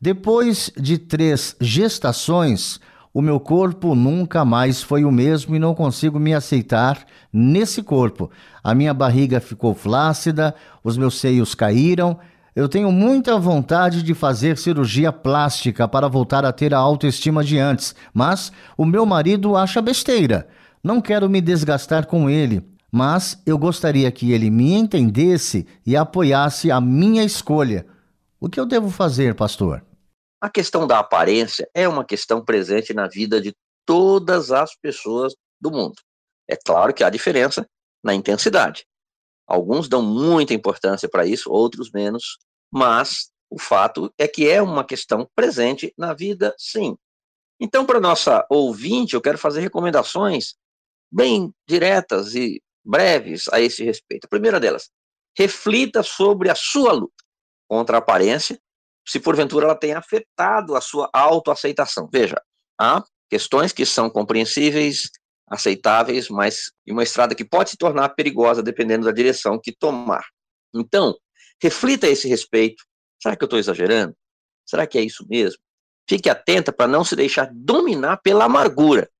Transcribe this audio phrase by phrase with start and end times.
[0.00, 2.78] depois de três gestações,
[3.12, 8.30] o meu corpo nunca mais foi o mesmo e não consigo me aceitar nesse corpo.
[8.62, 12.16] A minha barriga ficou flácida, os meus seios caíram.
[12.54, 17.58] Eu tenho muita vontade de fazer cirurgia plástica para voltar a ter a autoestima de
[17.58, 20.46] antes, mas o meu marido acha besteira.
[20.82, 26.70] Não quero me desgastar com ele, mas eu gostaria que ele me entendesse e apoiasse
[26.70, 27.84] a minha escolha.
[28.40, 29.87] O que eu devo fazer, pastor?
[30.40, 35.70] A questão da aparência é uma questão presente na vida de todas as pessoas do
[35.70, 35.96] mundo.
[36.48, 37.68] É claro que há diferença
[38.02, 38.86] na intensidade.
[39.46, 42.38] Alguns dão muita importância para isso, outros menos,
[42.70, 46.96] mas o fato é que é uma questão presente na vida, sim.
[47.58, 50.54] Então, para nossa ouvinte, eu quero fazer recomendações
[51.10, 54.26] bem diretas e breves a esse respeito.
[54.26, 54.90] A primeira delas,
[55.36, 57.24] reflita sobre a sua luta
[57.68, 58.60] contra a aparência
[59.08, 62.08] se porventura ela tem afetado a sua autoaceitação.
[62.12, 62.40] Veja,
[62.78, 65.10] há questões que são compreensíveis,
[65.48, 70.26] aceitáveis, mas uma estrada que pode se tornar perigosa dependendo da direção que tomar.
[70.74, 71.16] Então,
[71.62, 72.84] reflita a esse respeito.
[73.20, 74.14] Será que eu estou exagerando?
[74.66, 75.58] Será que é isso mesmo?
[76.06, 79.10] Fique atenta para não se deixar dominar pela amargura,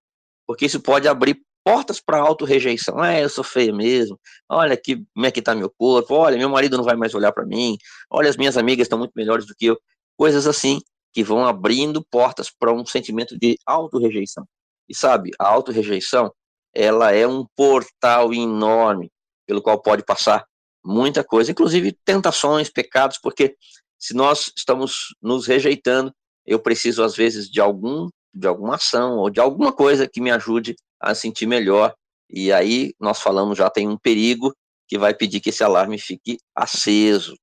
[0.47, 2.99] porque isso pode abrir portas para auto-rejeição.
[2.99, 4.19] Ah, eu sou feia mesmo.
[4.49, 6.15] Olha aqui como é que está meu corpo.
[6.15, 7.77] Olha, meu marido não vai mais olhar para mim.
[8.09, 9.79] Olha, as minhas amigas estão muito melhores do que eu.
[10.17, 10.81] Coisas assim
[11.13, 14.49] que vão abrindo portas para um sentimento de auto-rejeição.
[14.89, 16.33] E sabe, a auto-rejeição,
[16.75, 19.13] ela é um portal enorme
[19.47, 20.47] pelo qual pode passar
[20.83, 23.55] muita coisa, inclusive tentações, pecados, porque
[23.99, 26.15] se nós estamos nos rejeitando,
[26.47, 30.31] eu preciso às vezes de algum de alguma ação ou de alguma coisa que me
[30.31, 31.95] ajude a sentir melhor.
[32.31, 34.55] E aí nós falamos já tem um perigo
[34.87, 37.37] que vai pedir que esse alarme fique aceso.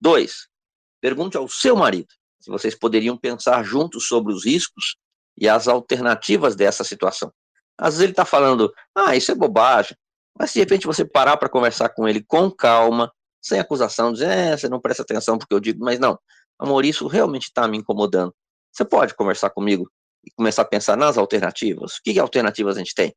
[0.00, 0.48] Dois,
[1.00, 2.08] pergunte ao seu marido
[2.40, 4.96] se vocês poderiam pensar juntos sobre os riscos
[5.36, 7.30] e as alternativas dessa situação.
[7.78, 9.96] Às vezes ele está falando, ah, isso é bobagem,
[10.38, 13.12] mas se de repente você parar para conversar com ele com calma,
[13.42, 16.18] sem acusação, dizer, é, você não presta atenção porque eu digo, mas não,
[16.58, 18.34] amor, isso realmente está me incomodando.
[18.72, 19.90] Você pode conversar comigo
[20.24, 21.98] e começar a pensar nas alternativas.
[22.02, 23.14] Que alternativas a gente tem?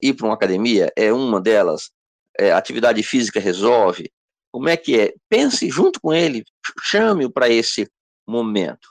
[0.00, 1.90] Ir para uma academia é uma delas.
[2.38, 4.10] É, atividade física resolve.
[4.50, 5.14] Como é que é?
[5.28, 6.44] Pense junto com ele,
[6.82, 7.88] chame-o para esse
[8.26, 8.88] momento.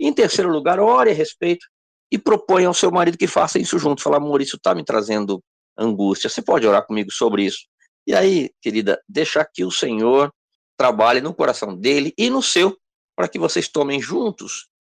[0.00, 1.66] Em terceiro lugar, ore a respeito
[2.10, 4.02] e proponha ao seu marido que faça isso junto.
[4.02, 5.42] Fala, amor, isso está me trazendo
[5.76, 6.28] angústia.
[6.28, 7.66] Você pode orar comigo sobre isso?
[8.06, 10.32] E aí, querida, deixar que o Senhor
[10.76, 12.76] trabalhe no coração dele e no seu,
[13.16, 14.68] para que vocês tomem juntos